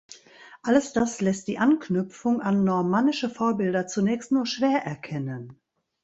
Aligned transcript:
Alles 0.63 0.93
das 0.93 1.21
lässt 1.21 1.47
die 1.47 1.59
Anknüpfung 1.59 2.41
an 2.41 2.63
normannische 2.63 3.29
Vorbilder 3.29 3.85
zunächst 3.85 4.31
nur 4.31 4.47
schwer 4.47 4.83
erkennen. 4.83 5.59